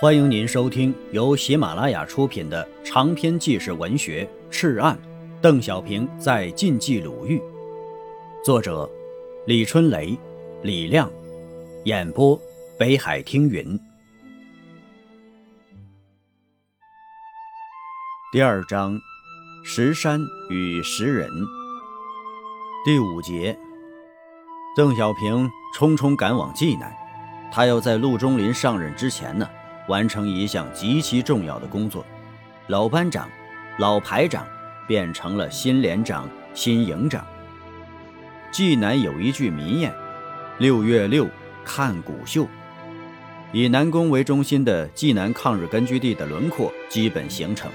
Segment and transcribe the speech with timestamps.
[0.00, 4.96] 欢迎您收听由喜马拉雅出品的长篇纪实文学《赤案》，
[5.40, 7.42] 邓小平在晋冀鲁豫，
[8.44, 8.88] 作者
[9.44, 10.16] 李春雷、
[10.62, 11.10] 李亮，
[11.84, 12.40] 演播
[12.78, 13.76] 北海听云。
[18.30, 18.96] 第二章：
[19.64, 21.28] 石山与石人。
[22.84, 23.58] 第五节：
[24.76, 26.96] 邓小平匆匆赶往济南，
[27.50, 29.44] 他要在陆中林上任之前呢。
[29.88, 32.06] 完成一项极其重要的工作，
[32.68, 33.28] 老班长、
[33.78, 34.46] 老排长
[34.86, 37.26] 变成了新连长、新营长。
[38.50, 39.92] 济南有一句民谚
[40.58, 41.28] ：“六月六，
[41.64, 42.46] 看谷秀。”
[43.52, 47.70] 以南宫为中心的济南抗日根据地的轮廓基本形成，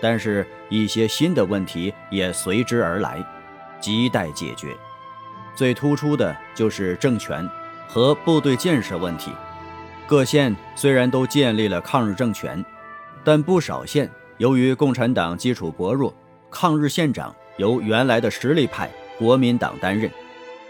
[0.00, 3.22] 但是，一些新的问题也随之而来，
[3.80, 4.68] 亟待解决。
[5.54, 7.46] 最突出的就是政权
[7.86, 9.30] 和部队建设问题。
[10.06, 12.62] 各县虽然都建立了抗日政权，
[13.24, 16.12] 但不少县由于共产党基础薄弱，
[16.50, 20.10] 抗日县长由原来的实力派国民党担任，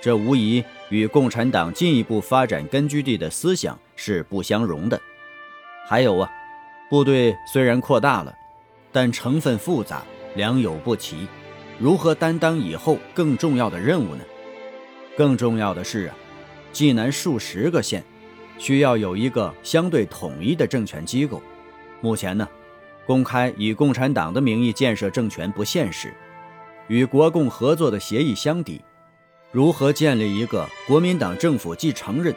[0.00, 5.00] 这无疑与共产党进一步发展根据地的思想是不相容的。
[5.88, 6.30] 还有啊，
[6.88, 8.32] 部队虽然扩大了，
[8.92, 10.02] 但成分复杂，
[10.36, 11.26] 良莠不齐，
[11.80, 14.22] 如何担当以后更重要的任务呢？
[15.16, 16.14] 更重要的是啊，
[16.70, 18.04] 济南数十个县。
[18.62, 21.42] 需要有一个相对统一的政权机构。
[22.00, 22.48] 目前呢，
[23.04, 26.14] 公开以共产党的名义建设政权不现实，
[26.86, 28.80] 与国共合作的协议相抵。
[29.50, 32.32] 如何建立一个国民党政府既承认，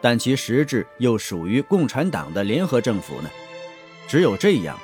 [0.00, 3.30] 但其实质又属于共产党的联合政府呢？
[4.08, 4.76] 只有这样，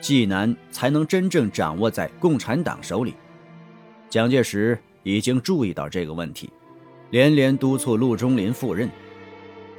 [0.00, 3.12] 济南才能真正掌握在共产党手里。
[4.08, 6.48] 蒋介石已经注意到这个问题，
[7.10, 8.88] 连连督促陆中林赴任。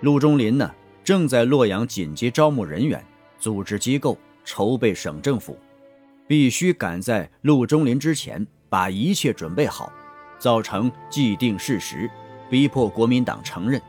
[0.01, 3.03] 陆中林呢，正在洛阳紧急招募人员，
[3.37, 5.59] 组织机构，筹备省政府，
[6.25, 9.91] 必须赶在陆中林之前把一切准备好，
[10.37, 12.09] 造成既定事实，
[12.49, 13.81] 逼迫国民党承认。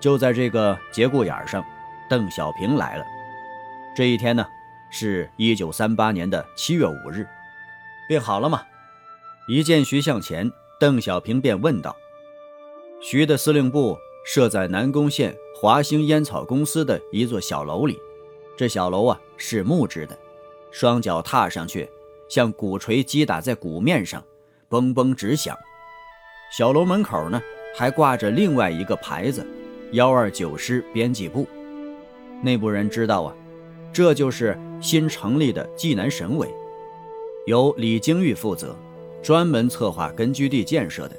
[0.00, 1.62] 就在这个节骨眼上，
[2.08, 3.04] 邓小平来了。
[3.94, 4.46] 这一天呢，
[4.90, 7.28] 是一九三八年的七月五日。
[8.08, 8.62] 病好了吗？
[9.46, 11.94] 一见徐向前，邓小平便问道
[13.02, 17.98] ：“徐的司令部。”设在南宫县华兴烟草公司的一座小楼里，
[18.56, 20.16] 这小楼啊是木质的，
[20.70, 21.88] 双脚踏上去，
[22.28, 24.22] 像鼓槌击打在鼓面上，
[24.70, 25.56] 嘣嘣直响。
[26.56, 27.40] 小楼门口呢
[27.74, 29.46] 还挂着另外一个牌子
[29.92, 31.46] “幺二九师编辑部”。
[32.42, 33.34] 内部人知道啊，
[33.92, 36.48] 这就是新成立的济南省委，
[37.46, 38.76] 由李经玉负责，
[39.22, 41.16] 专门策划根据地建设的。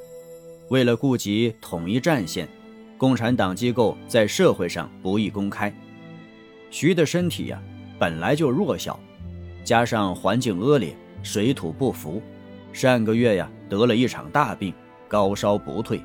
[0.70, 2.48] 为了顾及统一战线。
[3.04, 5.74] 共产党机构在社会上不易公开。
[6.72, 7.62] 徐的身体呀
[8.00, 8.98] 本来就弱小，
[9.62, 12.22] 加上环境恶劣，水土不服，
[12.72, 14.74] 上个月呀得了一场大病，
[15.10, 16.02] 高烧不退。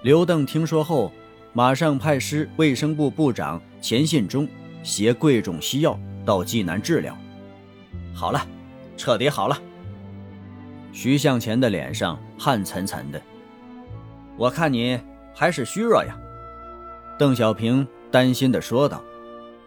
[0.00, 1.12] 刘邓听说后，
[1.52, 4.48] 马上派师卫生部部长钱信忠
[4.82, 7.14] 携贵重西药到济南治疗。
[8.14, 8.40] 好了，
[8.96, 9.60] 彻底好了。
[10.90, 13.20] 徐向前的脸上汗涔涔的，
[14.38, 14.98] 我看你。
[15.34, 16.16] 还是虚弱呀，
[17.18, 19.02] 邓小平担心地说道，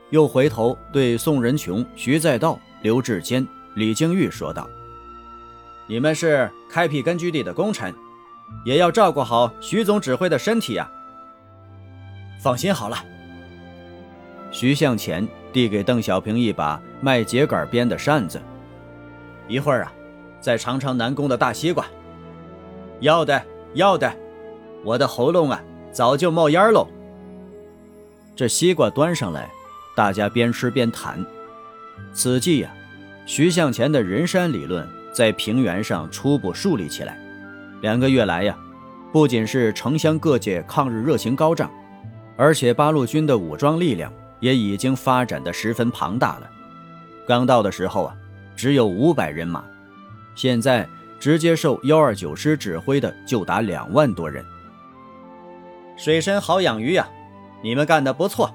[0.10, 4.70] 又回头对宋仁琼、徐再道、刘志坚、李经玉说道
[5.88, 7.94] ：“你们是开辟根据地的功臣，
[8.64, 10.90] 也要照顾好徐总指挥的身体呀。”
[12.40, 12.98] 放心好了。
[14.52, 18.42] 徐向前递给邓小平一把麦秸秆编的扇子，
[19.48, 19.92] 一会儿啊，
[20.40, 21.86] 再尝尝南宫的大西瓜。
[23.00, 23.44] 要的，
[23.74, 24.12] 要的。
[24.86, 25.60] 我的喉咙啊，
[25.92, 26.88] 早就冒烟喽。
[28.36, 29.50] 这西瓜端上来，
[29.96, 31.26] 大家边吃边谈。
[32.14, 32.72] 此际呀，
[33.26, 37.20] 徐向前的人山理论在平原上初步树立起来。
[37.82, 38.56] 两个月来呀，
[39.12, 41.72] 不仅是城乡各界抗日热情高涨，
[42.38, 46.50] 而且八路军的武装力量也已经发展的十分庞大了。
[47.28, 48.16] 刚到的时候啊，
[48.56, 49.64] 只有五百人马，
[50.36, 50.88] 现在
[51.20, 54.46] 直接受幺二九师指挥的就达两万多人。
[55.96, 57.08] 水深好养鱼呀，
[57.62, 58.50] 你们干得不错。”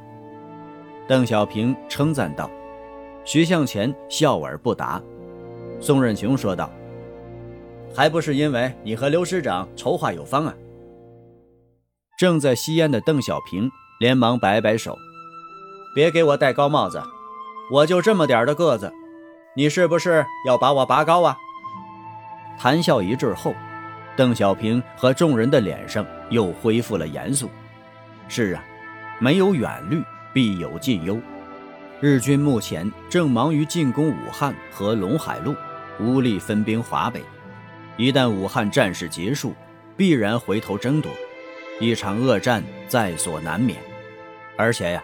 [1.09, 2.51] 邓小平称赞道。
[3.25, 5.01] 徐向前笑而不答。
[5.79, 6.71] 宋任穷说道
[7.95, 10.55] ：“还不是因为你和刘师长筹划有方啊！”
[12.19, 13.71] 正在吸烟的邓小平
[14.01, 14.97] 连忙摆摆手
[15.95, 17.03] ：“别给我戴高帽子，
[17.73, 18.93] 我就这么点的个子，
[19.55, 21.37] 你是不是要把我拔高啊？”
[22.59, 23.55] 谈笑一阵后。
[24.17, 27.51] 邓小平和众人的脸上又恢复了严肃。
[28.29, 28.65] 是啊，
[29.19, 30.03] 没有远虑，
[30.33, 31.19] 必有近忧。
[32.01, 35.55] 日军目前正忙于进攻武汉和陇海路，
[35.99, 37.23] 无力分兵华北。
[37.97, 39.55] 一旦武汉战事结束，
[39.97, 41.11] 必然回头争夺，
[41.79, 43.79] 一场恶战在所难免。
[44.57, 45.03] 而且呀，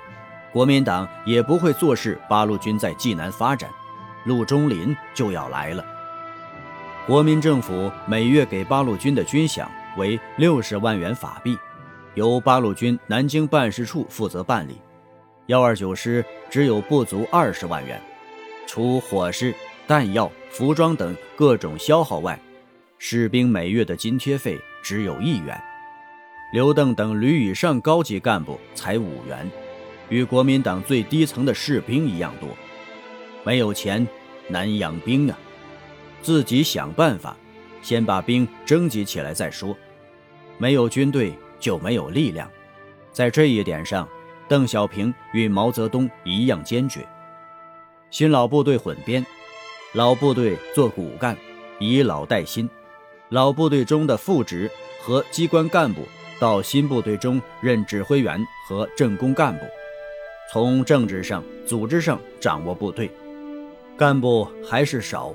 [0.53, 3.69] 国民党也不会坐视八路军在济南发展，
[4.25, 5.85] 陆中林就要来了。
[7.07, 9.65] 国民政府每月给八路军的军饷
[9.97, 11.57] 为六十万元法币，
[12.15, 14.81] 由八路军南京办事处负责办理。
[15.47, 18.03] 幺二九师只有不足二十万元，
[18.67, 19.55] 除伙食、
[19.87, 22.37] 弹药、服装等各种消耗外，
[22.99, 25.57] 士兵每月的津贴费只有一元。
[26.53, 29.49] 刘邓等旅以上高级干部才五元，
[30.09, 32.49] 与国民党最低层的士兵一样多。
[33.45, 34.05] 没有钱，
[34.49, 35.39] 难养兵啊！
[36.23, 37.37] 自己想办法，
[37.83, 39.77] 先把兵征集起来再说。
[40.59, 42.51] 没有军队就没有力量，
[43.13, 44.09] 在这一点上，
[44.49, 47.07] 邓小平与毛泽东一样坚决。
[48.11, 49.25] 新老部队混编，
[49.93, 51.37] 老部队做骨干，
[51.79, 52.69] 以老带新。
[53.29, 54.71] 老部队中的副职
[55.03, 56.03] 和机关干部
[56.39, 59.65] 到新部队中任指挥员和政工干部，
[60.53, 63.11] 从政治上、组织上掌握部队，
[63.97, 65.35] 干部还是少。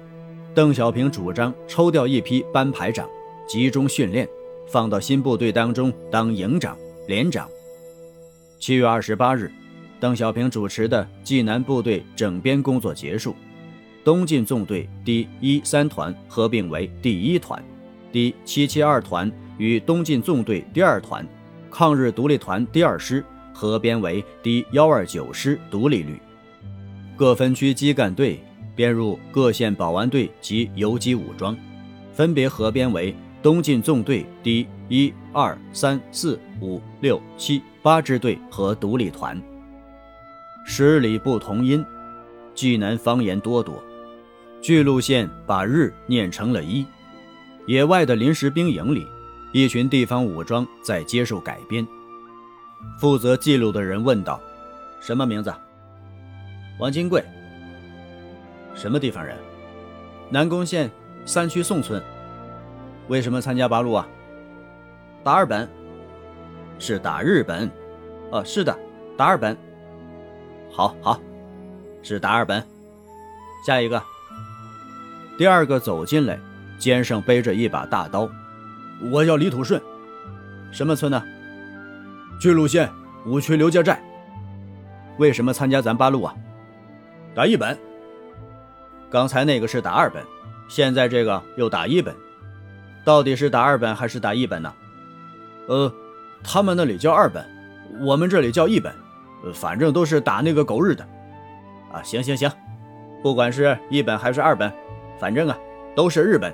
[0.53, 3.07] 邓小平主张抽调一批班排长，
[3.48, 4.27] 集中训练，
[4.68, 6.77] 放到新部队当中当营长、
[7.07, 7.48] 连长。
[8.59, 9.50] 七月二十八日，
[9.98, 13.33] 邓小平主持的济南部队整编工作结束，
[14.03, 17.63] 东进纵队第一三团合并为第一团，
[18.12, 21.25] 第七七二团与东进纵队第二团、
[21.69, 23.24] 抗日独立团第二师
[23.54, 26.19] 合编为第幺二九师独立旅，
[27.15, 28.38] 各分区基干队。
[28.81, 31.56] 编入各县保安队及游击武装，
[32.16, 39.39] 分别合编为东进纵队第一、二、三、四、五、六、七、八支队和独立团。
[40.66, 41.86] 十里不同音，
[42.56, 43.75] 济南方言多多。
[44.63, 46.83] 巨鹿县把“日”念成了“一”。
[47.68, 49.06] 野外的临时兵营里，
[49.54, 51.86] 一群地方武装在接受改编。
[53.00, 54.42] 负责记录的人问道
[55.00, 55.54] ：“什么名字？”
[56.81, 57.24] 王金贵。
[58.75, 59.35] 什么地方人？
[60.29, 60.89] 南宫县
[61.25, 62.01] 三区宋村。
[63.07, 64.07] 为什么参加八路啊？
[65.23, 65.68] 打日本。
[66.79, 67.69] 是打日本。
[68.31, 68.75] 哦，是的，
[69.18, 69.56] 打日本。
[70.71, 71.19] 好好，
[72.01, 72.63] 是打日本。
[73.65, 74.01] 下一个。
[75.38, 76.39] 第二个走进来，
[76.79, 78.29] 肩上背着一把大刀。
[79.12, 79.81] 我叫李土顺。
[80.71, 81.21] 什么村呢？
[82.39, 82.89] 巨鹿县
[83.25, 84.01] 五区刘家寨。
[85.18, 86.33] 为什么参加咱八路啊？
[87.35, 87.77] 打一本。
[89.12, 90.24] 刚才那个是打二本，
[90.69, 92.16] 现在这个又打一本，
[93.04, 94.74] 到底是打二本还是打一本呢？
[95.68, 95.94] 呃，
[96.42, 97.46] 他们那里叫二本，
[98.00, 98.94] 我们这里叫一本，
[99.54, 101.06] 反正都是打那个狗日的。
[101.92, 102.50] 啊，行行行，
[103.22, 104.72] 不管是一本还是二本，
[105.19, 105.57] 反正啊
[105.94, 106.54] 都是日本。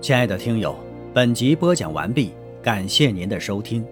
[0.00, 0.76] 亲爱的听友，
[1.14, 3.86] 本集播讲完毕，感谢您的收听。